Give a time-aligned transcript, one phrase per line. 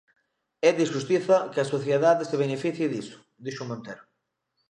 [0.67, 4.03] "É de xustiza que a sociedade se beneficie diso", dixo Montero.